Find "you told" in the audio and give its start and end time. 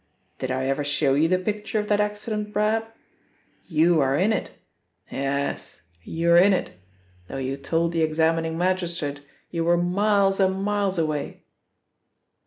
7.37-7.91